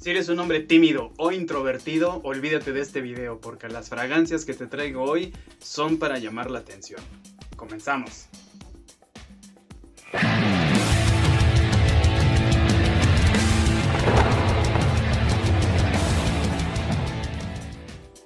[0.00, 4.54] Si eres un hombre tímido o introvertido, olvídate de este video porque las fragancias que
[4.54, 7.02] te traigo hoy son para llamar la atención.
[7.54, 8.28] Comenzamos.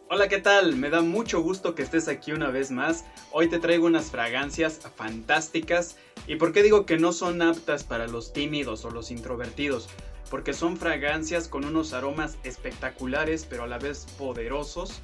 [0.08, 0.76] Hola, ¿qué tal?
[0.76, 3.04] Me da mucho gusto que estés aquí una vez más.
[3.32, 5.96] Hoy te traigo unas fragancias fantásticas.
[6.28, 9.88] ¿Y por qué digo que no son aptas para los tímidos o los introvertidos?
[10.30, 15.00] Porque son fragancias con unos aromas espectaculares, pero a la vez poderosos,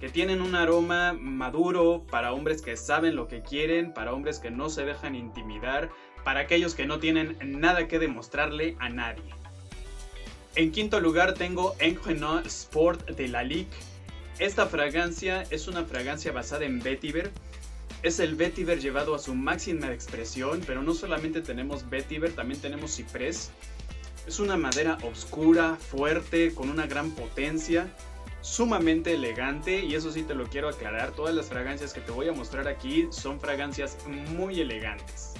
[0.00, 4.50] que tienen un aroma maduro para hombres que saben lo que quieren, para hombres que
[4.50, 5.90] no se dejan intimidar,
[6.24, 9.34] para aquellos que no tienen nada que demostrarle a nadie.
[10.54, 13.68] En quinto lugar tengo Engenot Sport de la Ligue
[14.40, 17.30] esta fragancia es una fragancia basada en vetiver.
[18.02, 22.96] Es el vetiver llevado a su máxima expresión, pero no solamente tenemos vetiver, también tenemos
[22.96, 23.50] ciprés.
[24.26, 27.88] Es una madera oscura, fuerte, con una gran potencia,
[28.40, 32.28] sumamente elegante y eso sí te lo quiero aclarar, todas las fragancias que te voy
[32.28, 35.34] a mostrar aquí son fragancias muy elegantes.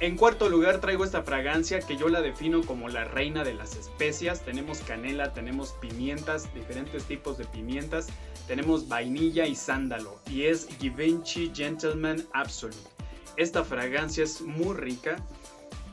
[0.00, 3.76] En cuarto lugar traigo esta fragancia que yo la defino como la reina de las
[3.76, 4.40] especias.
[4.40, 8.06] Tenemos canela, tenemos pimientas, diferentes tipos de pimientas.
[8.46, 12.78] Tenemos vainilla y sándalo y es Givenchy Gentleman Absolute.
[13.36, 15.16] Esta fragancia es muy rica,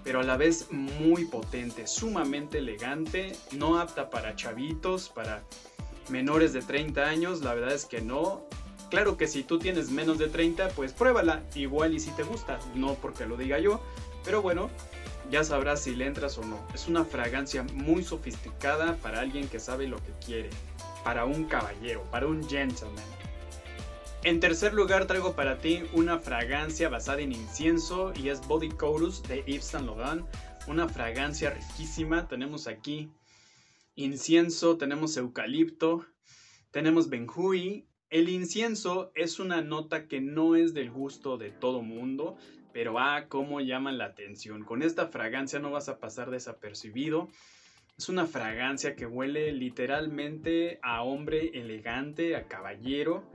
[0.07, 5.43] pero a la vez muy potente, sumamente elegante, no apta para chavitos, para
[6.07, 8.45] menores de 30 años, la verdad es que no.
[8.89, 12.57] Claro que si tú tienes menos de 30, pues pruébala, igual y si te gusta,
[12.73, 13.81] no porque lo diga yo,
[14.23, 14.69] pero bueno,
[15.29, 16.57] ya sabrás si le entras o no.
[16.73, 20.51] Es una fragancia muy sofisticada para alguien que sabe lo que quiere,
[21.03, 23.03] para un caballero, para un gentleman.
[24.23, 29.23] En tercer lugar traigo para ti una fragancia basada en incienso y es Body Chorus
[29.23, 30.25] de Yves Saint Laurent,
[30.67, 32.27] una fragancia riquísima.
[32.27, 33.09] Tenemos aquí
[33.95, 36.05] incienso, tenemos eucalipto,
[36.71, 42.37] tenemos benjuí el incienso es una nota que no es del gusto de todo mundo,
[42.71, 44.63] pero ah, cómo llaman la atención.
[44.63, 47.27] Con esta fragancia no vas a pasar desapercibido.
[47.97, 53.25] Es una fragancia que huele literalmente a hombre elegante, a caballero.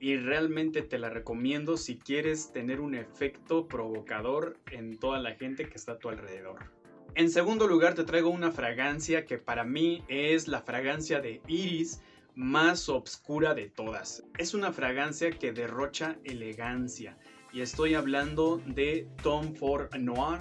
[0.00, 5.68] Y realmente te la recomiendo si quieres tener un efecto provocador en toda la gente
[5.68, 6.70] que está a tu alrededor.
[7.14, 12.00] En segundo lugar te traigo una fragancia que para mí es la fragancia de Iris
[12.36, 14.22] más obscura de todas.
[14.38, 17.18] Es una fragancia que derrocha elegancia
[17.52, 20.40] y estoy hablando de Tom Ford Noir.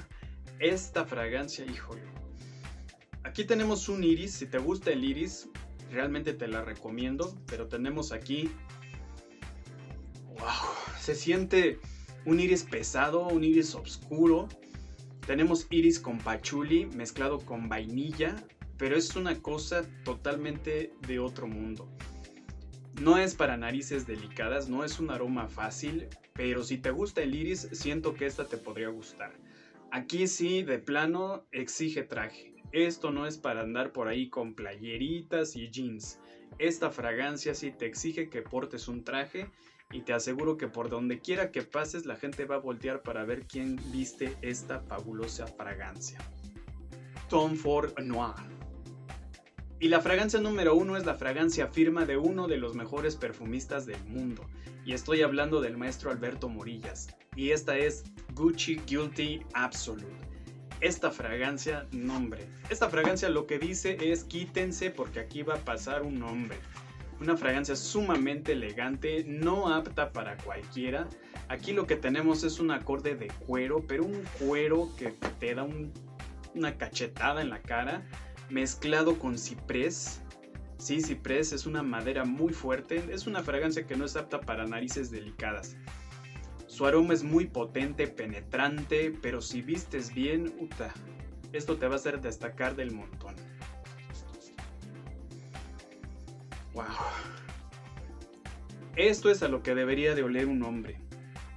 [0.60, 2.02] Esta fragancia, híjole.
[3.24, 5.50] Aquí tenemos un iris, si te gusta el iris,
[5.92, 8.50] realmente te la recomiendo, pero tenemos aquí
[11.00, 11.80] se siente
[12.26, 14.48] un iris pesado, un iris oscuro.
[15.26, 18.36] Tenemos iris con pachuli mezclado con vainilla,
[18.78, 21.90] pero es una cosa totalmente de otro mundo.
[23.02, 27.36] No es para narices delicadas, no es un aroma fácil, pero si te gusta el
[27.36, 29.34] iris, siento que esta te podría gustar.
[29.92, 32.54] Aquí sí, de plano, exige traje.
[32.72, 36.20] Esto no es para andar por ahí con playeritas y jeans.
[36.60, 39.50] Esta fragancia sí te exige que portes un traje
[39.92, 43.26] y te aseguro que por donde quiera que pases la gente va a voltear para
[43.26, 46.20] ver quién viste esta fabulosa fragancia.
[47.30, 48.58] Tom Ford Noir
[49.80, 53.86] y la fragancia número uno es la fragancia firma de uno de los mejores perfumistas
[53.86, 54.44] del mundo.
[54.84, 57.10] Y estoy hablando del maestro Alberto Morillas.
[57.36, 60.08] Y esta es Gucci Guilty Absolute.
[60.82, 62.50] Esta fragancia, nombre.
[62.72, 66.58] Esta fragancia lo que dice es quítense porque aquí va a pasar un hombre.
[67.20, 71.08] Una fragancia sumamente elegante, no apta para cualquiera.
[71.50, 75.68] Aquí lo que tenemos es un acorde de cuero, pero un cuero que te da
[76.54, 78.04] una cachetada en la cara
[78.50, 80.22] mezclado con ciprés.
[80.78, 84.68] Sí, ciprés es una madera muy fuerte, es una fragancia que no es apta para
[84.68, 85.76] narices delicadas.
[86.68, 90.94] Su aroma es muy potente, penetrante, pero si vistes bien, uta,
[91.52, 93.36] esto te va a hacer destacar del montón.
[96.78, 96.86] Wow.
[98.98, 101.02] Esto es a lo que debería de oler un hombre.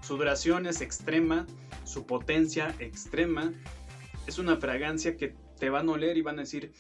[0.00, 1.46] Su duración es extrema,
[1.84, 3.52] su potencia extrema.
[4.26, 6.72] Es una fragancia que te van a oler y van a decir,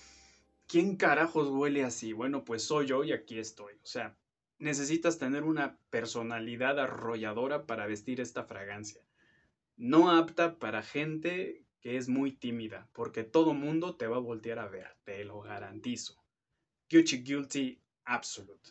[0.66, 2.14] ¿quién carajos huele así?
[2.14, 3.74] Bueno, pues soy yo y aquí estoy.
[3.74, 4.16] O sea,
[4.58, 9.02] necesitas tener una personalidad arrolladora para vestir esta fragancia.
[9.76, 14.60] No apta para gente que es muy tímida, porque todo mundo te va a voltear
[14.60, 16.24] a ver, te lo garantizo.
[16.90, 18.70] Gucci Guilty Absolute.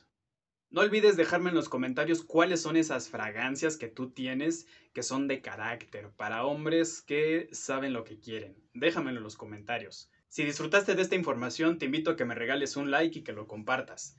[0.69, 5.29] No olvides dejarme en los comentarios cuáles son esas fragancias que tú tienes que son
[5.29, 8.57] de carácter, para hombres que saben lo que quieren.
[8.73, 10.11] Déjamelo en los comentarios.
[10.27, 13.31] Si disfrutaste de esta información, te invito a que me regales un like y que
[13.31, 14.17] lo compartas.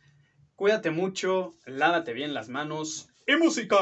[0.57, 3.77] Cuídate mucho, lávate bien las manos y música.